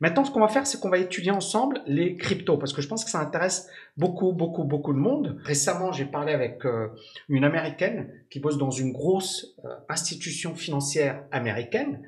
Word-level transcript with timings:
Maintenant, 0.00 0.24
ce 0.24 0.30
qu'on 0.30 0.40
va 0.40 0.48
faire, 0.48 0.66
c'est 0.66 0.78
qu'on 0.78 0.90
va 0.90 0.98
étudier 0.98 1.32
ensemble 1.32 1.82
les 1.86 2.14
cryptos, 2.14 2.56
parce 2.56 2.72
que 2.72 2.80
je 2.80 2.86
pense 2.86 3.04
que 3.04 3.10
ça 3.10 3.20
intéresse 3.20 3.68
beaucoup, 3.96 4.32
beaucoup, 4.32 4.62
beaucoup 4.62 4.92
de 4.92 4.98
monde. 4.98 5.40
Récemment, 5.42 5.90
j'ai 5.90 6.04
parlé 6.04 6.32
avec 6.32 6.64
euh, 6.64 6.88
une 7.28 7.44
américaine 7.44 8.08
qui 8.30 8.38
bosse 8.38 8.58
dans 8.58 8.70
une 8.70 8.92
grosse 8.92 9.56
euh, 9.64 9.68
institution 9.88 10.54
financière 10.54 11.24
américaine 11.32 12.02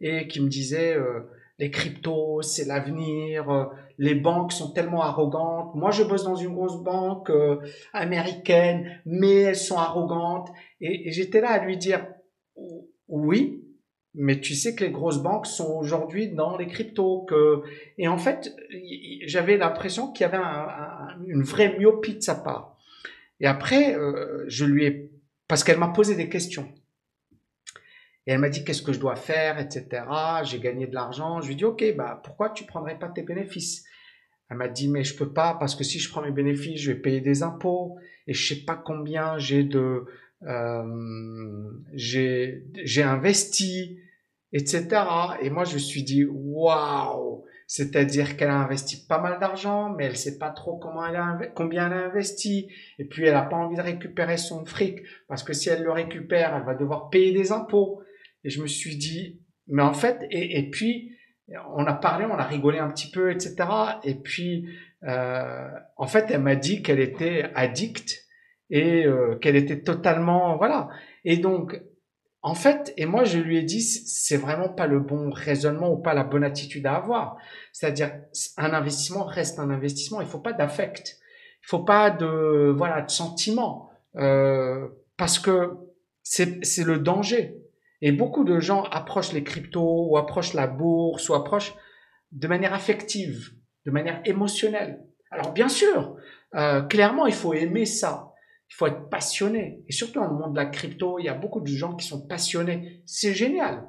et 0.00 0.26
qui 0.26 0.40
me 0.40 0.48
disait 0.48 0.96
euh, 0.96 1.20
les 1.58 1.70
cryptos, 1.70 2.40
c'est 2.40 2.64
l'avenir, 2.64 3.70
les 3.98 4.14
banques 4.14 4.52
sont 4.52 4.72
tellement 4.72 5.02
arrogantes. 5.02 5.74
Moi, 5.74 5.90
je 5.90 6.02
bosse 6.02 6.24
dans 6.24 6.34
une 6.34 6.52
grosse 6.52 6.82
banque 6.82 7.30
américaine, 7.92 9.00
mais 9.06 9.42
elles 9.42 9.56
sont 9.56 9.78
arrogantes. 9.78 10.48
et 10.80 11.12
j'étais 11.12 11.40
là 11.40 11.50
à 11.50 11.64
lui 11.64 11.76
dire 11.76 12.04
oui, 13.06 13.64
mais 14.14 14.40
tu 14.40 14.54
sais 14.54 14.74
que 14.74 14.84
les 14.84 14.90
grosses 14.90 15.22
banques 15.22 15.46
sont 15.46 15.72
aujourd'hui 15.72 16.28
dans 16.28 16.56
les 16.56 16.66
cryptos. 16.66 17.22
Que... 17.22 17.62
Et 17.98 18.06
en 18.06 18.18
fait, 18.18 18.54
j'avais 19.26 19.56
l'impression 19.56 20.12
qu'il 20.12 20.24
y 20.24 20.26
avait 20.26 20.38
une 21.26 21.42
vraie 21.42 21.76
myopie 21.78 22.16
de 22.16 22.22
sa 22.22 22.36
part. 22.36 22.76
Et 23.40 23.46
après, 23.46 23.96
euh, 23.96 24.44
je 24.46 24.64
lui 24.64 24.84
ai... 24.84 25.10
Parce 25.48 25.64
qu'elle 25.64 25.78
m'a 25.78 25.88
posé 25.88 26.14
des 26.14 26.28
questions. 26.28 26.72
Et 28.26 28.32
elle 28.32 28.38
m'a 28.38 28.48
dit 28.48 28.64
qu'est-ce 28.64 28.82
que 28.82 28.92
je 28.92 29.00
dois 29.00 29.16
faire, 29.16 29.58
etc. 29.58 30.04
J'ai 30.44 30.60
gagné 30.60 30.86
de 30.86 30.94
l'argent. 30.94 31.40
Je 31.40 31.48
lui 31.48 31.54
ai 31.54 31.56
dit, 31.56 31.64
OK, 31.64 31.84
bah, 31.96 32.20
pourquoi 32.24 32.50
tu 32.50 32.64
prendrais 32.64 32.98
pas 32.98 33.08
tes 33.08 33.22
bénéfices? 33.22 33.84
Elle 34.48 34.58
m'a 34.58 34.68
dit, 34.68 34.88
mais 34.88 35.04
je 35.04 35.16
peux 35.16 35.32
pas 35.32 35.54
parce 35.54 35.74
que 35.74 35.84
si 35.84 35.98
je 35.98 36.08
prends 36.08 36.22
mes 36.22 36.30
bénéfices, 36.30 36.80
je 36.80 36.92
vais 36.92 36.98
payer 36.98 37.20
des 37.20 37.42
impôts. 37.42 37.98
Et 38.26 38.32
je 38.32 38.54
sais 38.54 38.64
pas 38.64 38.76
combien 38.76 39.38
j'ai 39.38 39.64
de... 39.64 40.06
Euh, 40.46 41.70
j'ai 41.94 43.02
investi 43.02 43.98
etc. 44.54 44.86
Et 45.42 45.50
moi, 45.50 45.64
je 45.64 45.74
me 45.74 45.78
suis 45.78 46.02
dit, 46.02 46.24
waouh! 46.24 47.44
C'est-à-dire 47.66 48.36
qu'elle 48.36 48.50
a 48.50 48.58
investi 48.58 49.04
pas 49.06 49.18
mal 49.18 49.40
d'argent, 49.40 49.90
mais 49.90 50.04
elle 50.04 50.16
sait 50.16 50.38
pas 50.38 50.50
trop 50.50 50.78
comment 50.78 51.04
elle 51.06 51.16
a, 51.16 51.38
combien 51.54 51.86
elle 51.86 51.98
a 51.98 52.04
investi. 52.06 52.68
Et 52.98 53.04
puis, 53.04 53.26
elle 53.26 53.34
a 53.34 53.42
pas 53.42 53.56
envie 53.56 53.76
de 53.76 53.82
récupérer 53.82 54.36
son 54.36 54.64
fric, 54.64 55.00
parce 55.28 55.42
que 55.42 55.52
si 55.52 55.68
elle 55.68 55.82
le 55.82 55.90
récupère, 55.90 56.54
elle 56.54 56.64
va 56.64 56.74
devoir 56.74 57.10
payer 57.10 57.32
des 57.32 57.52
impôts. 57.52 58.00
Et 58.44 58.50
je 58.50 58.62
me 58.62 58.68
suis 58.68 58.96
dit, 58.96 59.40
mais 59.66 59.82
en 59.82 59.94
fait, 59.94 60.24
et, 60.30 60.58
et 60.58 60.70
puis, 60.70 61.10
on 61.74 61.84
a 61.86 61.94
parlé, 61.94 62.24
on 62.26 62.34
a 62.34 62.44
rigolé 62.44 62.78
un 62.78 62.90
petit 62.90 63.10
peu, 63.10 63.32
etc. 63.32 63.56
Et 64.04 64.14
puis, 64.14 64.68
euh, 65.02 65.68
en 65.96 66.06
fait, 66.06 66.30
elle 66.30 66.42
m'a 66.42 66.56
dit 66.56 66.82
qu'elle 66.82 67.00
était 67.00 67.50
addicte 67.54 68.23
et 68.70 69.04
euh, 69.06 69.36
qu'elle 69.36 69.56
était 69.56 69.82
totalement, 69.82 70.56
voilà. 70.56 70.88
Et 71.24 71.36
donc, 71.36 71.80
en 72.42 72.54
fait, 72.54 72.92
et 72.98 73.06
moi 73.06 73.24
je 73.24 73.38
lui 73.38 73.56
ai 73.56 73.62
dit, 73.62 73.80
c'est 73.80 74.36
vraiment 74.36 74.68
pas 74.68 74.86
le 74.86 75.00
bon 75.00 75.30
raisonnement 75.30 75.90
ou 75.90 75.96
pas 75.96 76.12
la 76.12 76.24
bonne 76.24 76.44
attitude 76.44 76.86
à 76.86 76.96
avoir. 76.96 77.38
C'est-à-dire, 77.72 78.12
un 78.58 78.72
investissement 78.74 79.24
reste 79.24 79.58
un 79.58 79.70
investissement. 79.70 80.20
Il 80.20 80.26
faut 80.26 80.40
pas 80.40 80.52
d'affect, 80.52 81.16
il 81.62 81.66
faut 81.66 81.84
pas 81.84 82.10
de 82.10 82.70
voilà 82.76 83.00
de 83.00 83.10
sentiment, 83.10 83.90
euh, 84.16 84.88
parce 85.16 85.38
que 85.38 85.70
c'est 86.22 86.84
le 86.84 86.98
danger. 86.98 87.56
Et 88.02 88.12
beaucoup 88.12 88.44
de 88.44 88.60
gens 88.60 88.82
approchent 88.82 89.32
les 89.32 89.44
cryptos 89.44 90.08
ou 90.10 90.18
approchent 90.18 90.52
la 90.52 90.66
bourse 90.66 91.30
ou 91.30 91.34
approchent 91.34 91.74
de 92.32 92.46
manière 92.46 92.74
affective, 92.74 93.52
de 93.86 93.90
manière 93.90 94.20
émotionnelle. 94.26 95.00
Alors 95.30 95.52
bien 95.52 95.70
sûr, 95.70 96.16
euh, 96.54 96.82
clairement, 96.82 97.24
il 97.24 97.32
faut 97.32 97.54
aimer 97.54 97.86
ça. 97.86 98.33
Il 98.74 98.76
faut 98.76 98.86
être 98.88 99.08
passionné. 99.08 99.84
Et 99.86 99.92
surtout 99.92 100.18
dans 100.18 100.26
le 100.26 100.36
monde 100.36 100.54
de 100.54 100.56
la 100.56 100.66
crypto, 100.66 101.20
il 101.20 101.26
y 101.26 101.28
a 101.28 101.34
beaucoup 101.34 101.60
de 101.60 101.66
gens 101.68 101.94
qui 101.94 102.08
sont 102.08 102.26
passionnés. 102.26 103.04
C'est 103.06 103.32
génial. 103.32 103.86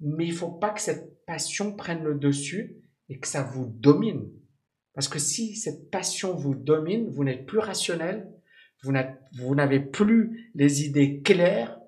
Mais 0.00 0.26
il 0.26 0.32
faut 0.32 0.50
pas 0.50 0.70
que 0.70 0.80
cette 0.80 1.24
passion 1.26 1.76
prenne 1.76 2.02
le 2.02 2.16
dessus 2.16 2.76
et 3.08 3.20
que 3.20 3.28
ça 3.28 3.44
vous 3.44 3.66
domine. 3.66 4.28
Parce 4.94 5.06
que 5.06 5.20
si 5.20 5.54
cette 5.54 5.92
passion 5.92 6.34
vous 6.34 6.56
domine, 6.56 7.08
vous 7.08 7.22
n'êtes 7.22 7.46
plus 7.46 7.60
rationnel, 7.60 8.28
vous 8.82 9.54
n'avez 9.54 9.78
plus 9.78 10.50
les 10.56 10.84
idées 10.84 11.22
claires 11.22 11.78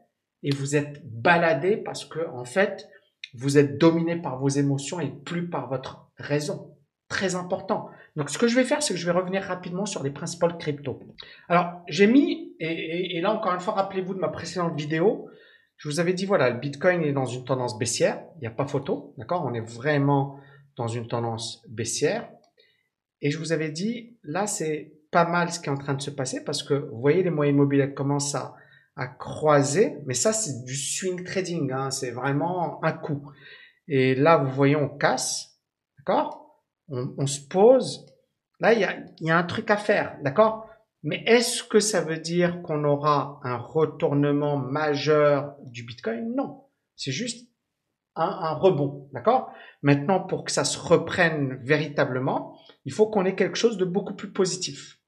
et 0.44 0.50
vous 0.50 0.77
êtes 0.77 1.04
baladé 1.04 1.77
parce 1.77 2.04
que, 2.04 2.25
en 2.28 2.44
fait, 2.44 2.87
vous 3.34 3.59
êtes 3.59 3.78
dominé 3.78 4.15
par 4.15 4.39
vos 4.39 4.49
émotions 4.49 5.00
et 5.00 5.10
plus 5.10 5.49
par 5.49 5.69
votre 5.69 6.09
raison 6.16 6.72
très 7.12 7.34
important. 7.34 7.91
Donc, 8.17 8.31
ce 8.31 8.39
que 8.39 8.49
je 8.49 8.56
vais 8.56 8.65
faire, 8.65 8.83
c'est 8.83 8.95
que 8.95 8.99
je 8.99 9.05
vais 9.05 9.12
revenir 9.12 9.43
rapidement 9.43 9.84
sur 9.84 10.03
les 10.03 10.11
principaux 10.11 10.49
crypto. 10.59 10.99
Alors, 11.47 11.83
j'ai 11.87 12.06
mis, 12.06 12.56
et, 12.59 13.21
là 13.21 13.31
encore 13.34 13.53
une 13.53 13.61
fois, 13.61 13.75
rappelez-vous 13.75 14.15
de 14.15 14.19
ma 14.19 14.28
précédente 14.28 14.75
vidéo, 14.75 15.28
je 15.77 15.89
vous 15.91 16.01
avais 16.01 16.15
dit, 16.15 16.25
voilà, 16.25 16.49
le 16.49 16.59
Bitcoin 16.59 17.03
est 17.03 17.12
dans 17.12 17.27
une 17.27 17.45
tendance 17.45 17.78
baissière, 17.78 18.25
il 18.37 18.41
n'y 18.41 18.47
a 18.47 18.51
pas 18.51 18.67
photo, 18.67 19.15
d'accord? 19.19 19.45
On 19.45 19.53
est 19.53 19.61
vraiment 19.61 20.39
dans 20.78 20.89
une 20.89 21.06
tendance 21.06 21.62
baissière. 21.69 22.31
Et 23.21 23.31
je 23.31 23.39
vous 23.39 23.53
avais 23.53 23.71
dit, 23.71 24.17
là, 24.22 24.47
c'est 24.47 24.95
pas 25.11 25.27
mal 25.27 25.53
ce 25.53 25.61
qui 25.61 25.67
est 25.67 25.72
en 25.72 25.77
train 25.77 25.95
de 25.95 26.01
se 26.01 26.11
passer 26.11 26.43
parce 26.43 26.62
que 26.62 26.72
vous 26.72 26.99
voyez, 26.99 27.22
les 27.22 27.31
moyens 27.31 27.55
immobiliers 27.55 27.93
commencent 27.93 28.34
à, 28.34 28.55
à 28.97 29.06
croiser, 29.06 29.99
mais 30.06 30.15
ça, 30.15 30.33
c'est 30.33 30.65
du 30.65 30.75
swing 30.75 31.25
trading, 31.25 31.71
hein, 31.72 31.91
c'est 31.91 32.11
vraiment 32.11 32.83
un 32.83 32.93
coup. 32.93 33.31
Et 33.87 34.15
là, 34.15 34.39
vous 34.39 34.51
voyez, 34.53 34.77
on 34.77 34.89
casse, 34.89 35.61
d'accord? 35.99 36.41
On, 36.88 37.26
se 37.26 37.41
pose, 37.41 38.06
là, 38.60 38.72
il 38.72 38.81
y 39.20 39.31
a, 39.31 39.37
un 39.37 39.43
truc 39.44 39.70
à 39.70 39.76
faire, 39.76 40.19
d'accord? 40.22 40.69
Mais 41.03 41.22
est-ce 41.26 41.65
que 41.65 41.81
ça 41.81 42.00
veut 42.00 42.19
dire 42.19 42.62
qu'on 42.62 42.84
aura 42.84 43.41
un 43.43 43.56
retournement 43.56 44.56
majeur 44.56 45.56
du 45.65 45.84
Bitcoin? 45.84 46.34
Non, 46.37 46.65
c'est 46.97 47.12
juste 47.12 47.48
un, 48.15 48.53
rebond, 48.54 49.09
d'accord? 49.12 49.50
Maintenant, 49.82 50.21
pour 50.21 50.44
que 50.44 50.53
ça 50.53 50.65
se 50.65 50.78
reprenne 50.78 51.59
véritablement, 51.62 52.56
il 52.84 52.92
faut 52.92 53.06
qu'on 53.06 53.25
ait 53.25 53.34
quelque 53.34 53.56
chose 53.56 53.78
de 53.78 53.84
beaucoup 53.84 54.15
plus 54.15 54.31
positif. 54.31 54.98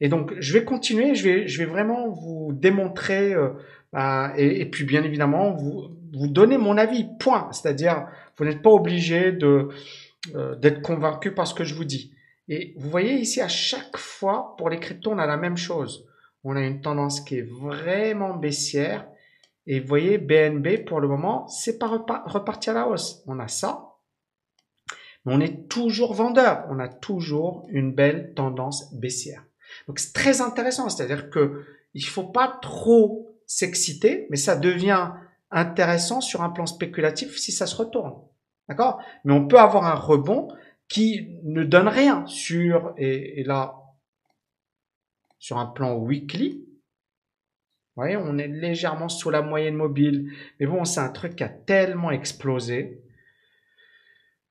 Et 0.00 0.08
donc, 0.08 0.34
je 0.38 0.52
vais 0.52 0.64
continuer, 0.64 1.14
je 1.14 1.24
vais, 1.24 1.46
je 1.46 1.58
vais 1.58 1.70
vraiment 1.70 2.08
vous 2.08 2.52
démontrer, 2.52 3.32
euh, 3.32 3.50
bah, 3.92 4.32
et, 4.36 4.68
puis 4.68 4.84
bien 4.84 5.04
évidemment, 5.04 5.52
vous, 5.52 5.96
vous 6.14 6.26
donner 6.26 6.58
mon 6.58 6.78
avis, 6.78 7.06
point. 7.20 7.48
C'est-à-dire, 7.52 8.06
vous 8.36 8.44
n'êtes 8.44 8.62
pas 8.62 8.70
obligé 8.70 9.30
de, 9.30 9.68
euh, 10.34 10.54
d'être 10.56 10.82
convaincu 10.82 11.34
par 11.34 11.46
ce 11.46 11.54
que 11.54 11.64
je 11.64 11.74
vous 11.74 11.84
dis. 11.84 12.12
Et 12.48 12.74
vous 12.76 12.90
voyez 12.90 13.14
ici, 13.14 13.40
à 13.40 13.48
chaque 13.48 13.96
fois, 13.96 14.54
pour 14.56 14.70
les 14.70 14.78
cryptos, 14.78 15.12
on 15.12 15.18
a 15.18 15.26
la 15.26 15.36
même 15.36 15.56
chose. 15.56 16.06
On 16.44 16.56
a 16.56 16.60
une 16.60 16.80
tendance 16.80 17.20
qui 17.20 17.38
est 17.38 17.48
vraiment 17.48 18.34
baissière. 18.34 19.06
Et 19.66 19.80
vous 19.80 19.88
voyez, 19.88 20.18
BNB, 20.18 20.84
pour 20.86 21.00
le 21.00 21.08
moment, 21.08 21.48
c'est 21.48 21.78
pas 21.78 21.86
reparti 21.86 22.70
à 22.70 22.74
la 22.74 22.86
hausse. 22.86 23.22
On 23.26 23.38
a 23.38 23.48
ça. 23.48 23.94
Mais 25.24 25.34
on 25.34 25.40
est 25.40 25.68
toujours 25.68 26.12
vendeur. 26.12 26.66
On 26.68 26.78
a 26.78 26.88
toujours 26.88 27.66
une 27.70 27.94
belle 27.94 28.34
tendance 28.34 28.94
baissière. 28.94 29.44
Donc, 29.88 29.98
c'est 29.98 30.12
très 30.12 30.42
intéressant. 30.42 30.90
C'est-à-dire 30.90 31.30
que 31.30 31.64
il 31.94 32.04
faut 32.04 32.24
pas 32.24 32.58
trop 32.60 33.38
s'exciter, 33.46 34.26
mais 34.30 34.36
ça 34.36 34.56
devient 34.56 35.12
intéressant 35.50 36.20
sur 36.20 36.42
un 36.42 36.50
plan 36.50 36.66
spéculatif 36.66 37.38
si 37.38 37.52
ça 37.52 37.66
se 37.66 37.76
retourne. 37.76 38.14
D'accord? 38.68 39.02
Mais 39.24 39.32
on 39.32 39.46
peut 39.46 39.58
avoir 39.58 39.86
un 39.86 39.94
rebond 39.94 40.48
qui 40.88 41.38
ne 41.42 41.64
donne 41.64 41.88
rien 41.88 42.26
sur, 42.26 42.94
et, 42.96 43.42
là, 43.44 43.74
sur 45.38 45.58
un 45.58 45.66
plan 45.66 45.94
weekly, 45.94 46.64
vous 47.96 48.02
voyez, 48.02 48.16
on 48.16 48.38
est 48.38 48.48
légèrement 48.48 49.08
sous 49.08 49.30
la 49.30 49.40
moyenne 49.40 49.76
mobile. 49.76 50.32
Mais 50.58 50.66
bon, 50.66 50.84
c'est 50.84 51.00
un 51.00 51.10
truc 51.10 51.36
qui 51.36 51.44
a 51.44 51.48
tellement 51.48 52.10
explosé 52.10 53.00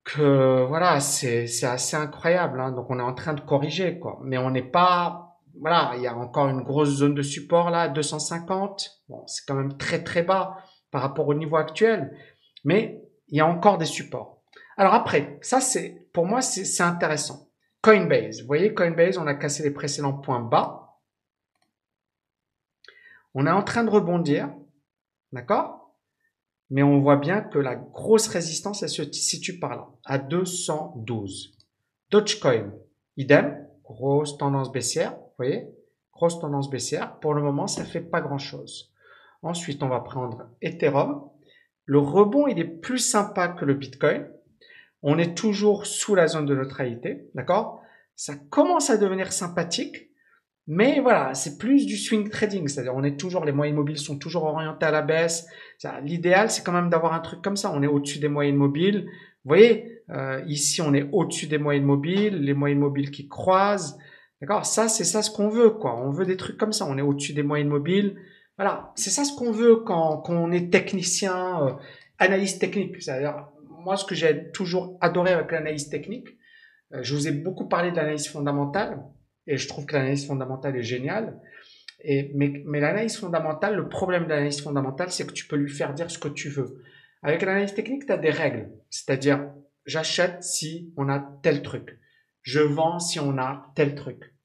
que 0.05 0.63
voilà, 0.65 1.01
c'est 1.01 1.45
assez 1.63 1.97
incroyable. 1.97 2.61
Hein. 2.61 2.71
Donc 2.71 2.89
on 2.89 2.99
est 2.99 3.03
en 3.03 3.13
train 3.13 3.33
de 3.33 3.41
corriger, 3.41 3.99
quoi. 3.99 4.19
Mais 4.23 4.37
on 4.37 4.49
n'est 4.49 4.61
pas, 4.61 5.39
voilà, 5.59 5.91
il 5.97 6.03
y 6.03 6.07
a 6.07 6.15
encore 6.15 6.47
une 6.47 6.61
grosse 6.61 6.89
zone 6.89 7.15
de 7.15 7.21
support 7.21 7.69
là, 7.69 7.89
250. 7.89 9.03
Bon, 9.09 9.27
c'est 9.27 9.45
quand 9.45 9.55
même 9.55 9.77
très 9.77 10.03
très 10.03 10.23
bas 10.23 10.57
par 10.91 11.01
rapport 11.01 11.27
au 11.27 11.33
niveau 11.33 11.57
actuel. 11.57 12.17
Mais 12.63 13.02
il 13.27 13.37
y 13.37 13.41
a 13.41 13.47
encore 13.47 13.77
des 13.77 13.85
supports. 13.85 14.41
Alors 14.77 14.93
après, 14.93 15.39
ça 15.41 15.61
c'est, 15.61 16.07
pour 16.13 16.25
moi, 16.25 16.41
c'est 16.41 16.83
intéressant. 16.83 17.49
Coinbase. 17.81 18.41
Vous 18.41 18.47
voyez, 18.47 18.73
Coinbase, 18.73 19.17
on 19.17 19.27
a 19.27 19.35
cassé 19.35 19.61
les 19.63 19.71
précédents 19.71 20.13
points 20.13 20.39
bas. 20.39 20.99
On 23.33 23.45
est 23.45 23.51
en 23.51 23.63
train 23.63 23.83
de 23.83 23.89
rebondir. 23.89 24.53
D'accord? 25.31 25.83
Mais 26.69 26.81
on 26.81 27.01
voit 27.01 27.17
bien 27.17 27.41
que 27.41 27.59
la 27.59 27.75
grosse 27.75 28.27
résistance, 28.27 28.83
elle 28.83 28.89
se 28.89 29.11
situe 29.11 29.59
par 29.59 29.75
là, 29.75 29.87
à 30.05 30.17
212. 30.17 31.57
Dogecoin, 32.09 32.71
idem, 33.17 33.67
grosse 33.83 34.37
tendance 34.37 34.71
baissière, 34.71 35.11
vous 35.11 35.35
voyez, 35.37 35.67
grosse 36.13 36.39
tendance 36.39 36.69
baissière. 36.69 37.19
Pour 37.19 37.33
le 37.33 37.41
moment, 37.41 37.67
ça 37.67 37.83
fait 37.83 38.01
pas 38.01 38.21
grand 38.21 38.37
chose. 38.37 38.91
Ensuite, 39.41 39.83
on 39.83 39.89
va 39.89 39.99
prendre 39.99 40.49
Ethereum. 40.61 41.29
Le 41.85 41.99
rebond, 41.99 42.47
il 42.47 42.59
est 42.59 42.63
plus 42.81 42.99
sympa 42.99 43.49
que 43.49 43.65
le 43.65 43.73
Bitcoin. 43.73 44.27
On 45.01 45.17
est 45.17 45.35
toujours 45.35 45.85
sous 45.85 46.15
la 46.15 46.27
zone 46.27 46.45
de 46.45 46.55
neutralité, 46.55 47.29
d'accord? 47.35 47.81
Ça 48.15 48.35
commence 48.49 48.89
à 48.89 48.97
devenir 48.97 49.33
sympathique, 49.33 50.11
Mais 50.65 51.01
voilà, 51.01 51.33
c'est 51.33 51.57
plus 51.57 51.85
du 51.85 51.97
swing 51.97 52.29
trading, 52.29 52.67
c'est-à-dire 52.67 52.95
on 52.95 53.03
est 53.03 53.19
toujours, 53.19 53.43
les 53.43 53.51
moyennes 53.51 53.75
mobiles 53.75 53.97
sont 53.97 54.17
toujours 54.17 54.45
orientés 54.45 54.85
à 54.85 54.91
la 54.91 55.01
baisse. 55.01 55.45
L'idéal, 56.03 56.49
c'est 56.49 56.63
quand 56.63 56.71
même 56.71 56.89
d'avoir 56.89 57.13
un 57.13 57.19
truc 57.19 57.41
comme 57.41 57.57
ça. 57.57 57.71
On 57.73 57.83
est 57.83 57.87
au-dessus 57.87 58.19
des 58.19 58.29
moyennes 58.29 58.55
mobiles. 58.55 59.05
Vous 59.43 59.49
voyez, 59.49 60.01
euh, 60.09 60.41
ici, 60.47 60.81
on 60.81 60.93
est 60.93 61.09
au-dessus 61.11 61.47
des 61.47 61.57
moyennes 61.57 61.83
mobiles, 61.83 62.37
les 62.37 62.53
moyennes 62.53 62.79
mobiles 62.79 63.11
qui 63.11 63.27
croisent. 63.27 63.97
D'accord? 64.39 64.65
Ça, 64.65 64.87
c'est 64.87 65.03
ça 65.03 65.21
ce 65.21 65.31
qu'on 65.31 65.49
veut, 65.49 65.71
quoi. 65.71 65.97
On 65.97 66.11
veut 66.11 66.25
des 66.25 66.37
trucs 66.37 66.57
comme 66.57 66.71
ça. 66.71 66.85
On 66.87 66.97
est 66.97 67.01
au-dessus 67.01 67.33
des 67.33 67.43
moyennes 67.43 67.67
mobiles. 67.67 68.15
Voilà, 68.57 68.91
c'est 68.95 69.09
ça 69.09 69.23
ce 69.23 69.35
qu'on 69.35 69.51
veut 69.51 69.77
quand, 69.77 70.17
quand 70.17 70.35
on 70.35 70.51
est 70.51 70.71
technicien, 70.71 71.67
euh, 71.67 71.73
analyste 72.19 72.59
technique. 72.59 73.01
C'est-à-dire, 73.01 73.47
moi, 73.83 73.97
ce 73.97 74.05
que 74.05 74.15
j'ai 74.15 74.51
toujours 74.51 74.97
adoré 75.01 75.31
avec 75.31 75.51
l'analyse 75.51 75.89
technique, 75.89 76.29
euh, 76.93 76.99
je 77.01 77.15
vous 77.15 77.27
ai 77.27 77.31
beaucoup 77.31 77.67
parlé 77.67 77.91
de 77.91 77.95
l'analyse 77.95 78.27
fondamentale 78.27 79.03
et 79.47 79.57
je 79.57 79.67
trouve 79.67 79.85
que 79.85 79.95
l'analyse 79.95 80.27
fondamentale 80.27 80.75
est 80.75 80.83
géniale. 80.83 81.39
Et, 82.01 82.31
mais, 82.35 82.63
mais 82.65 82.79
l'analyse 82.79 83.17
fondamentale, 83.17 83.75
le 83.75 83.89
problème 83.89 84.25
de 84.25 84.29
l'analyse 84.29 84.61
fondamentale, 84.61 85.11
c'est 85.11 85.25
que 85.25 85.33
tu 85.33 85.47
peux 85.47 85.55
lui 85.55 85.71
faire 85.71 85.93
dire 85.93 86.11
ce 86.11 86.19
que 86.19 86.27
tu 86.27 86.49
veux. 86.49 86.81
Avec 87.21 87.41
l'analyse 87.41 87.73
technique, 87.73 88.05
tu 88.05 88.11
as 88.11 88.17
des 88.17 88.29
règles. 88.29 88.69
C'est-à-dire, 88.89 89.49
j'achète 89.85 90.43
si 90.43 90.93
on 90.97 91.09
a 91.09 91.19
tel 91.41 91.61
truc. 91.61 91.99
Je 92.41 92.59
vends 92.59 92.99
si 92.99 93.19
on 93.19 93.37
a 93.37 93.71
tel 93.75 93.95
truc. 93.95 94.35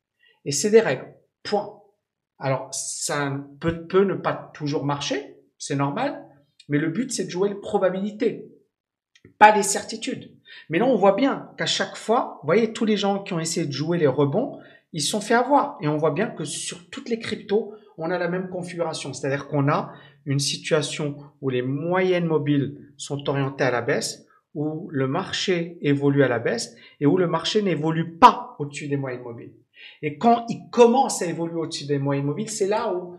Et 0.44 0.52
c'est 0.52 0.70
des 0.70 0.80
règles. 0.80 1.12
Point. 1.42 1.80
Alors, 2.38 2.68
ça 2.72 3.36
peut, 3.60 3.86
peut 3.86 4.04
ne 4.04 4.14
pas 4.14 4.50
toujours 4.54 4.84
marcher. 4.84 5.36
C'est 5.58 5.76
normal. 5.76 6.24
Mais 6.68 6.78
le 6.78 6.88
but, 6.88 7.10
c'est 7.10 7.24
de 7.24 7.30
jouer 7.30 7.48
les 7.48 7.54
probabilités. 7.54 8.48
Pas 9.38 9.54
les 9.54 9.62
certitudes. 9.62 10.36
Mais 10.68 10.78
là, 10.78 10.86
on 10.86 10.96
voit 10.96 11.14
bien 11.14 11.50
qu'à 11.58 11.66
chaque 11.66 11.96
fois, 11.96 12.38
vous 12.42 12.46
voyez, 12.46 12.72
tous 12.72 12.84
les 12.84 12.96
gens 12.96 13.22
qui 13.22 13.32
ont 13.32 13.40
essayé 13.40 13.66
de 13.66 13.72
jouer 13.72 13.98
les 13.98 14.06
rebonds, 14.06 14.58
ils 14.92 15.02
se 15.02 15.10
sont 15.10 15.20
fait 15.20 15.34
avoir. 15.34 15.76
Et 15.80 15.88
on 15.88 15.96
voit 15.96 16.12
bien 16.12 16.28
que 16.28 16.44
sur 16.44 16.88
toutes 16.90 17.08
les 17.08 17.18
cryptos, 17.18 17.74
on 17.96 18.10
a 18.10 18.18
la 18.18 18.28
même 18.28 18.48
configuration. 18.48 19.12
C'est-à-dire 19.12 19.48
qu'on 19.48 19.68
a 19.68 19.92
une 20.24 20.38
situation 20.38 21.16
où 21.40 21.50
les 21.50 21.62
moyennes 21.62 22.26
mobiles 22.26 22.92
sont 22.96 23.28
orientées 23.28 23.64
à 23.64 23.70
la 23.70 23.82
baisse, 23.82 24.26
où 24.54 24.88
le 24.90 25.06
marché 25.06 25.78
évolue 25.82 26.22
à 26.22 26.28
la 26.28 26.38
baisse 26.38 26.74
et 27.00 27.06
où 27.06 27.16
le 27.16 27.26
marché 27.26 27.62
n'évolue 27.62 28.18
pas 28.18 28.56
au-dessus 28.58 28.88
des 28.88 28.96
moyennes 28.96 29.22
mobiles. 29.22 29.52
Et 30.02 30.18
quand 30.18 30.46
il 30.48 30.68
commence 30.70 31.22
à 31.22 31.26
évoluer 31.26 31.56
au-dessus 31.56 31.86
des 31.86 31.98
moyennes 31.98 32.26
mobiles, 32.26 32.50
c'est 32.50 32.66
là 32.66 32.94
où 32.94 33.16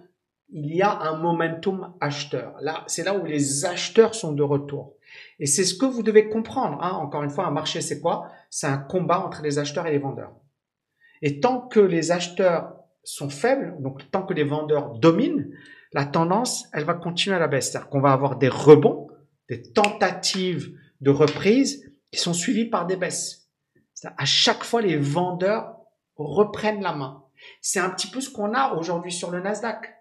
il 0.51 0.75
y 0.75 0.81
a 0.81 0.99
un 0.99 1.17
momentum 1.17 1.93
acheteur. 2.01 2.55
Là, 2.61 2.83
c'est 2.87 3.03
là 3.03 3.15
où 3.15 3.25
les 3.25 3.65
acheteurs 3.65 4.15
sont 4.15 4.33
de 4.33 4.43
retour. 4.43 4.95
Et 5.39 5.45
c'est 5.45 5.63
ce 5.63 5.75
que 5.75 5.85
vous 5.85 6.03
devez 6.03 6.29
comprendre. 6.29 6.79
Hein. 6.81 6.91
Encore 6.91 7.23
une 7.23 7.29
fois, 7.29 7.45
un 7.45 7.51
marché, 7.51 7.81
c'est 7.81 7.99
quoi? 7.99 8.27
C'est 8.49 8.67
un 8.67 8.77
combat 8.77 9.25
entre 9.25 9.41
les 9.41 9.59
acheteurs 9.59 9.87
et 9.87 9.91
les 9.91 9.99
vendeurs. 9.99 10.33
Et 11.21 11.39
tant 11.39 11.61
que 11.61 11.79
les 11.79 12.11
acheteurs 12.11 12.75
sont 13.03 13.29
faibles, 13.29 13.75
donc 13.79 14.09
tant 14.11 14.23
que 14.23 14.33
les 14.33 14.43
vendeurs 14.43 14.97
dominent, 14.97 15.51
la 15.93 16.05
tendance, 16.05 16.67
elle 16.73 16.83
va 16.83 16.93
continuer 16.93 17.35
à 17.35 17.39
la 17.39 17.47
baisse. 17.47 17.71
C'est-à-dire 17.71 17.89
qu'on 17.89 18.01
va 18.01 18.13
avoir 18.13 18.37
des 18.37 18.49
rebonds, 18.49 19.07
des 19.49 19.61
tentatives 19.61 20.71
de 21.01 21.09
reprise 21.09 21.91
qui 22.11 22.19
sont 22.19 22.33
suivies 22.33 22.65
par 22.65 22.85
des 22.85 22.95
baisses. 22.95 23.49
À 24.17 24.25
chaque 24.25 24.63
fois, 24.63 24.81
les 24.81 24.97
vendeurs 24.97 25.78
reprennent 26.25 26.81
la 26.81 26.93
main. 26.93 27.23
C'est 27.61 27.79
un 27.79 27.89
petit 27.89 28.07
peu 28.07 28.21
ce 28.21 28.29
qu'on 28.29 28.53
a 28.53 28.73
aujourd'hui 28.73 29.11
sur 29.11 29.31
le 29.31 29.41
Nasdaq. 29.41 29.95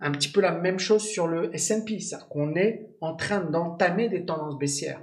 Un 0.00 0.12
petit 0.12 0.30
peu 0.30 0.40
la 0.40 0.52
même 0.52 0.78
chose 0.78 1.02
sur 1.02 1.26
le 1.26 1.54
S&P. 1.54 1.98
C'est-à-dire 1.98 2.28
qu'on 2.28 2.54
est 2.54 2.88
en 3.00 3.16
train 3.16 3.40
d'entamer 3.40 4.08
des 4.08 4.24
tendances 4.24 4.58
baissières. 4.58 5.02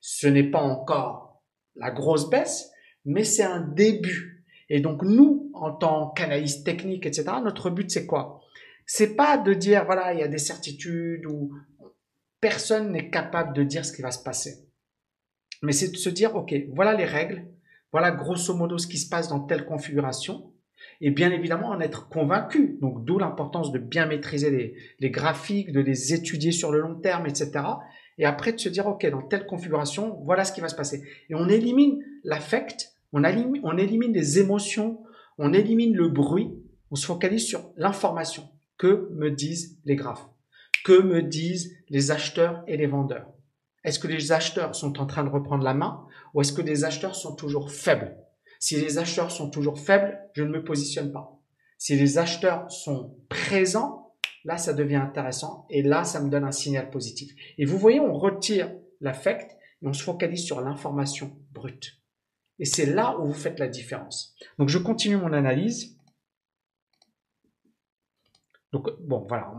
Ce 0.00 0.26
n'est 0.26 0.50
pas 0.50 0.60
encore 0.60 1.42
la 1.74 1.90
grosse 1.90 2.28
baisse, 2.30 2.70
mais 3.04 3.24
c'est 3.24 3.42
un 3.42 3.60
début. 3.60 4.44
Et 4.68 4.80
donc 4.80 5.02
nous, 5.02 5.50
en 5.54 5.72
tant 5.72 6.10
qu'analyste 6.10 6.64
technique, 6.64 7.06
etc., 7.06 7.24
notre 7.42 7.70
but 7.70 7.90
c'est 7.90 8.06
quoi? 8.06 8.40
C'est 8.86 9.16
pas 9.16 9.38
de 9.38 9.52
dire 9.54 9.84
voilà 9.84 10.12
il 10.12 10.20
y 10.20 10.22
a 10.22 10.28
des 10.28 10.38
certitudes 10.38 11.26
ou 11.26 11.52
personne 12.40 12.92
n'est 12.92 13.10
capable 13.10 13.54
de 13.54 13.62
dire 13.62 13.84
ce 13.84 13.92
qui 13.92 14.02
va 14.02 14.10
se 14.10 14.22
passer. 14.22 14.68
Mais 15.62 15.72
c'est 15.72 15.90
de 15.90 15.96
se 15.96 16.08
dire 16.08 16.34
ok 16.34 16.54
voilà 16.74 16.94
les 16.94 17.04
règles, 17.04 17.46
voilà 17.92 18.10
grosso 18.10 18.54
modo 18.54 18.78
ce 18.78 18.86
qui 18.86 18.98
se 18.98 19.08
passe 19.08 19.28
dans 19.28 19.40
telle 19.40 19.64
configuration. 19.64 20.52
Et 21.00 21.10
bien 21.10 21.30
évidemment 21.30 21.70
en 21.70 21.80
être 21.80 22.08
convaincu. 22.08 22.78
Donc 22.80 23.04
d'où 23.04 23.18
l'importance 23.18 23.72
de 23.72 23.78
bien 23.78 24.06
maîtriser 24.06 24.76
les, 24.98 25.10
graphiques, 25.10 25.72
de 25.72 25.80
les 25.80 26.14
étudier 26.14 26.52
sur 26.52 26.70
le 26.70 26.80
long 26.80 26.94
terme, 26.94 27.26
etc. 27.26 27.52
Et 28.18 28.24
après 28.24 28.52
de 28.52 28.58
se 28.58 28.68
dire 28.68 28.86
ok 28.86 29.06
dans 29.10 29.22
telle 29.22 29.46
configuration 29.46 30.20
voilà 30.24 30.44
ce 30.44 30.52
qui 30.52 30.60
va 30.60 30.68
se 30.68 30.76
passer. 30.76 31.02
Et 31.28 31.34
on 31.34 31.48
élimine 31.48 32.02
l'affect 32.24 32.96
on 33.12 33.78
élimine 33.78 34.12
les 34.12 34.38
émotions, 34.38 35.00
on 35.38 35.52
élimine 35.52 35.94
le 35.94 36.08
bruit, 36.08 36.50
on 36.90 36.96
se 36.96 37.06
focalise 37.06 37.46
sur 37.46 37.70
l'information. 37.76 38.48
Que 38.78 39.08
me 39.12 39.30
disent 39.30 39.78
les 39.84 39.96
graphes? 39.96 40.26
Que 40.84 41.00
me 41.00 41.22
disent 41.22 41.74
les 41.88 42.10
acheteurs 42.10 42.62
et 42.66 42.76
les 42.76 42.86
vendeurs? 42.86 43.32
Est-ce 43.86 44.00
que 44.00 44.08
les 44.08 44.32
acheteurs 44.32 44.74
sont 44.74 44.98
en 44.98 45.06
train 45.06 45.22
de 45.22 45.30
reprendre 45.30 45.62
la 45.62 45.72
main 45.72 46.04
ou 46.34 46.40
est-ce 46.40 46.52
que 46.52 46.60
les 46.60 46.84
acheteurs 46.84 47.14
sont 47.14 47.36
toujours 47.36 47.70
faibles? 47.70 48.18
Si 48.58 48.74
les 48.74 48.98
acheteurs 48.98 49.30
sont 49.30 49.48
toujours 49.48 49.78
faibles, 49.78 50.18
je 50.34 50.42
ne 50.42 50.50
me 50.50 50.64
positionne 50.64 51.12
pas. 51.12 51.40
Si 51.78 51.94
les 51.96 52.18
acheteurs 52.18 52.68
sont 52.68 53.16
présents, 53.28 54.12
là, 54.44 54.58
ça 54.58 54.72
devient 54.74 54.96
intéressant 54.96 55.66
et 55.70 55.82
là, 55.82 56.02
ça 56.02 56.20
me 56.20 56.28
donne 56.28 56.42
un 56.42 56.50
signal 56.50 56.90
positif. 56.90 57.32
Et 57.58 57.64
vous 57.64 57.78
voyez, 57.78 58.00
on 58.00 58.12
retire 58.12 58.74
l'affect 59.00 59.56
et 59.82 59.86
on 59.86 59.92
se 59.92 60.02
focalise 60.02 60.44
sur 60.44 60.60
l'information 60.60 61.38
brute. 61.52 62.00
Et 62.58 62.64
c'est 62.64 62.86
là 62.86 63.16
où 63.20 63.26
vous 63.26 63.34
faites 63.34 63.60
la 63.60 63.68
différence. 63.68 64.34
Donc 64.58 64.68
je 64.68 64.78
continue 64.78 65.16
mon 65.16 65.32
analyse. 65.32 65.96
Donc 68.72 68.90
bon, 69.00 69.24
voilà, 69.28 69.54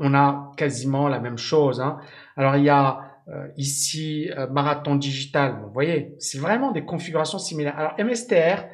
on 0.00 0.12
a 0.12 0.50
quasiment 0.56 1.06
la 1.06 1.20
même 1.20 1.38
chose. 1.38 1.80
Hein. 1.80 2.00
Alors 2.36 2.56
il 2.56 2.64
y 2.64 2.68
a 2.68 3.09
euh, 3.30 3.48
ici 3.56 4.30
euh, 4.36 4.48
marathon 4.48 4.96
digital. 4.96 5.60
vous 5.62 5.72
voyez, 5.72 6.14
c'est 6.18 6.38
vraiment 6.38 6.72
des 6.72 6.84
configurations 6.84 7.38
similaires. 7.38 7.78
Alors 7.78 7.94
MSTR, 7.98 8.66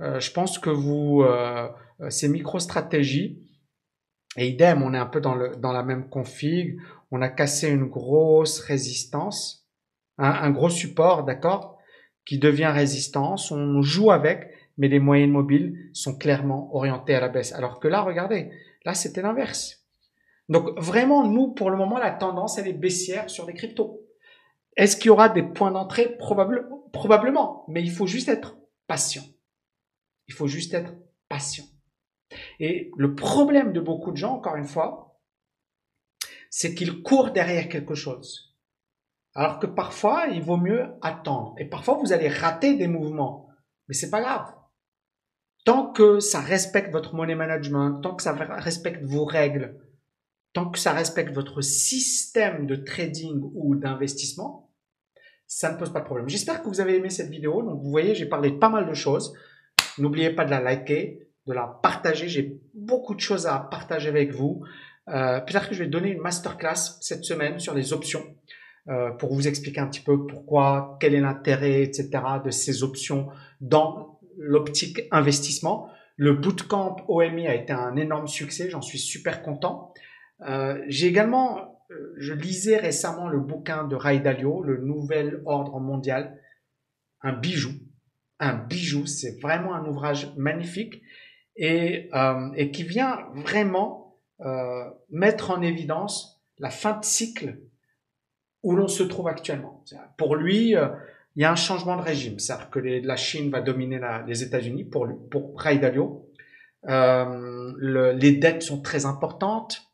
euh, 0.00 0.18
je 0.18 0.32
pense 0.32 0.58
que 0.58 0.70
vous, 0.70 1.24
c'est 2.08 2.28
MicroStratégie. 2.28 3.46
Et 4.36 4.48
idem, 4.48 4.82
on 4.82 4.94
est 4.94 4.98
un 4.98 5.06
peu 5.06 5.20
dans, 5.20 5.34
le, 5.34 5.56
dans 5.56 5.72
la 5.72 5.82
même 5.82 6.08
config. 6.08 6.78
On 7.10 7.20
a 7.20 7.28
cassé 7.28 7.68
une 7.68 7.86
grosse 7.86 8.60
résistance, 8.60 9.66
un 10.18 10.50
gros 10.50 10.70
support, 10.70 11.24
d'accord 11.24 11.80
qui 12.24 12.38
devient 12.38 12.70
résistance, 12.72 13.50
on 13.50 13.82
joue 13.82 14.12
avec, 14.12 14.50
mais 14.78 14.86
les 14.86 15.00
moyennes 15.00 15.32
mobiles 15.32 15.90
sont 15.92 16.16
clairement 16.16 16.74
orientées 16.74 17.14
à 17.14 17.20
la 17.20 17.28
baisse. 17.28 17.52
Alors 17.52 17.80
que 17.80 17.88
là, 17.88 18.02
regardez, 18.02 18.50
là 18.84 18.94
c'était 18.94 19.22
l'inverse. 19.22 19.79
Donc 20.50 20.78
vraiment, 20.78 21.26
nous, 21.26 21.52
pour 21.52 21.70
le 21.70 21.76
moment, 21.76 21.96
la 21.96 22.10
tendance, 22.10 22.58
elle 22.58 22.68
est 22.68 22.74
baissière 22.74 23.30
sur 23.30 23.46
les 23.46 23.54
cryptos. 23.54 24.04
Est-ce 24.76 24.96
qu'il 24.96 25.06
y 25.06 25.10
aura 25.10 25.28
des 25.28 25.44
points 25.44 25.70
d'entrée? 25.70 26.18
Probablement, 26.18 27.64
mais 27.68 27.82
il 27.82 27.90
faut 27.90 28.06
juste 28.06 28.28
être 28.28 28.58
patient. 28.88 29.22
Il 30.26 30.34
faut 30.34 30.48
juste 30.48 30.74
être 30.74 30.92
patient. 31.28 31.64
Et 32.58 32.90
le 32.96 33.14
problème 33.14 33.72
de 33.72 33.80
beaucoup 33.80 34.10
de 34.10 34.16
gens, 34.16 34.34
encore 34.34 34.56
une 34.56 34.66
fois, 34.66 35.20
c'est 36.50 36.74
qu'ils 36.74 37.02
courent 37.02 37.30
derrière 37.30 37.68
quelque 37.68 37.94
chose. 37.94 38.56
Alors 39.34 39.60
que 39.60 39.66
parfois, 39.66 40.26
il 40.26 40.42
vaut 40.42 40.56
mieux 40.56 40.88
attendre. 41.00 41.54
Et 41.58 41.64
parfois, 41.64 41.94
vous 41.94 42.12
allez 42.12 42.28
rater 42.28 42.76
des 42.76 42.88
mouvements. 42.88 43.48
Mais 43.86 43.94
c'est 43.94 44.10
pas 44.10 44.20
grave. 44.20 44.52
Tant 45.64 45.92
que 45.92 46.18
ça 46.18 46.40
respecte 46.40 46.90
votre 46.90 47.14
money 47.14 47.36
management, 47.36 48.00
tant 48.00 48.16
que 48.16 48.22
ça 48.24 48.32
respecte 48.32 49.04
vos 49.04 49.24
règles, 49.24 49.80
tant 50.52 50.70
que 50.70 50.78
ça 50.78 50.92
respecte 50.92 51.32
votre 51.32 51.60
système 51.60 52.66
de 52.66 52.76
trading 52.76 53.40
ou 53.54 53.76
d'investissement, 53.76 54.70
ça 55.46 55.72
ne 55.72 55.78
pose 55.78 55.92
pas 55.92 56.00
de 56.00 56.04
problème. 56.04 56.28
J'espère 56.28 56.62
que 56.62 56.68
vous 56.68 56.80
avez 56.80 56.96
aimé 56.96 57.10
cette 57.10 57.30
vidéo. 57.30 57.62
Donc, 57.62 57.82
vous 57.82 57.90
voyez, 57.90 58.14
j'ai 58.14 58.26
parlé 58.26 58.52
de 58.52 58.58
pas 58.58 58.68
mal 58.68 58.88
de 58.88 58.94
choses. 58.94 59.34
N'oubliez 59.98 60.30
pas 60.30 60.44
de 60.44 60.50
la 60.50 60.60
liker, 60.60 61.28
de 61.46 61.52
la 61.52 61.66
partager. 61.82 62.28
J'ai 62.28 62.60
beaucoup 62.74 63.14
de 63.14 63.20
choses 63.20 63.46
à 63.46 63.58
partager 63.58 64.08
avec 64.08 64.32
vous. 64.32 64.62
Euh, 65.08 65.40
Peut-être 65.40 65.68
que 65.68 65.74
je 65.74 65.82
vais 65.82 65.90
donner 65.90 66.10
une 66.10 66.20
masterclass 66.20 66.98
cette 67.00 67.24
semaine 67.24 67.58
sur 67.58 67.74
les 67.74 67.92
options. 67.92 68.22
Euh, 68.88 69.10
pour 69.10 69.34
vous 69.34 69.46
expliquer 69.46 69.80
un 69.80 69.88
petit 69.88 70.00
peu 70.00 70.26
pourquoi, 70.26 70.96
quel 71.00 71.14
est 71.14 71.20
l'intérêt, 71.20 71.82
etc. 71.82 72.10
de 72.44 72.50
ces 72.50 72.82
options 72.82 73.28
dans 73.60 74.20
l'optique 74.38 75.02
investissement. 75.10 75.88
Le 76.16 76.32
bootcamp 76.32 76.96
OMI 77.08 77.46
a 77.46 77.54
été 77.54 77.72
un 77.72 77.96
énorme 77.96 78.26
succès, 78.26 78.70
j'en 78.70 78.80
suis 78.80 78.98
super 78.98 79.42
content. 79.42 79.92
Euh, 80.48 80.82
j'ai 80.88 81.06
également, 81.06 81.84
euh, 81.90 82.14
je 82.18 82.32
lisais 82.32 82.76
récemment 82.76 83.28
le 83.28 83.40
bouquin 83.40 83.84
de 83.84 83.96
Ray 83.96 84.20
Dalio, 84.20 84.62
le 84.62 84.78
nouvel 84.78 85.42
ordre 85.44 85.80
mondial, 85.80 86.40
un 87.22 87.32
bijou, 87.32 87.72
un 88.38 88.54
bijou, 88.54 89.06
c'est 89.06 89.40
vraiment 89.40 89.74
un 89.74 89.84
ouvrage 89.86 90.32
magnifique 90.36 91.02
et, 91.56 92.08
euh, 92.14 92.50
et 92.56 92.70
qui 92.70 92.82
vient 92.82 93.26
vraiment 93.34 94.18
euh, 94.40 94.84
mettre 95.10 95.50
en 95.50 95.60
évidence 95.62 96.42
la 96.58 96.70
fin 96.70 96.98
de 96.98 97.04
cycle 97.04 97.60
où 98.62 98.74
l'on 98.74 98.88
se 98.88 99.02
trouve 99.02 99.28
actuellement. 99.28 99.84
Pour 100.16 100.36
lui, 100.36 100.74
euh, 100.74 100.88
il 101.36 101.42
y 101.42 101.44
a 101.44 101.52
un 101.52 101.56
changement 101.56 101.96
de 101.96 102.02
régime. 102.02 102.38
C'est-à-dire 102.38 102.70
que 102.70 102.78
la 102.78 103.16
Chine 103.16 103.50
va 103.50 103.60
dominer 103.60 104.00
les 104.26 104.42
États-Unis 104.42 104.84
pour, 104.84 105.06
pour 105.30 105.58
Ray 105.60 105.78
Dalio. 105.78 106.26
le, 106.84 108.12
les 108.12 108.32
dettes 108.32 108.62
sont 108.62 108.82
très 108.82 109.06
importantes, 109.06 109.89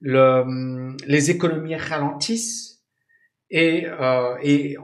le, 0.00 0.96
les 1.06 1.30
économies 1.30 1.76
ralentissent 1.76 2.82
et, 3.50 3.86
euh, 3.86 4.36
et, 4.42 4.76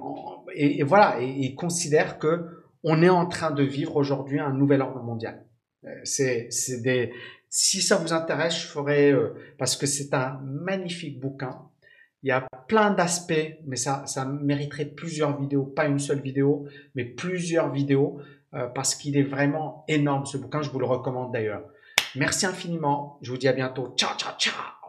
et, 0.54 0.82
voilà, 0.82 1.20
et 1.20 1.26
ils 1.26 1.54
considèrent 1.54 2.18
que 2.18 2.46
on 2.82 3.02
est 3.02 3.08
en 3.08 3.26
train 3.26 3.50
de 3.50 3.62
vivre 3.62 3.96
aujourd'hui 3.96 4.38
un 4.38 4.52
nouvel 4.52 4.82
ordre 4.82 5.02
mondial. 5.02 5.44
Euh, 5.85 5.90
c'est 6.04 6.49
des, 6.82 7.12
si 7.49 7.80
ça 7.80 7.96
vous 7.96 8.12
intéresse, 8.12 8.61
je 8.61 8.66
ferai 8.66 9.12
euh, 9.12 9.35
parce 9.58 9.76
que 9.76 9.87
c'est 9.87 10.12
un 10.14 10.40
magnifique 10.44 11.20
bouquin. 11.20 11.62
Il 12.23 12.28
y 12.28 12.32
a 12.32 12.46
plein 12.68 12.90
d'aspects, 12.90 13.56
mais 13.66 13.76
ça, 13.76 14.04
ça 14.06 14.25
mériterait 14.25 14.87
plusieurs 14.87 15.40
vidéos, 15.40 15.64
pas 15.64 15.87
une 15.87 15.99
seule 15.99 16.20
vidéo, 16.20 16.66
mais 16.94 17.04
plusieurs 17.04 17.70
vidéos, 17.70 18.20
euh, 18.54 18.66
parce 18.66 18.94
qu'il 18.94 19.16
est 19.16 19.23
vraiment 19.23 19.85
énorme 19.88 20.26
ce 20.26 20.37
bouquin. 20.37 20.62
Je 20.62 20.70
vous 20.70 20.80
le 20.80 20.87
recommande 20.87 21.32
d'ailleurs. 21.32 21.62
Merci 22.14 22.46
infiniment. 22.46 23.18
Je 23.23 23.30
vous 23.30 23.38
dis 23.38 23.49
à 23.49 23.52
bientôt. 23.52 23.94
Ciao, 23.96 24.16
ciao, 24.16 24.32
ciao. 24.38 24.76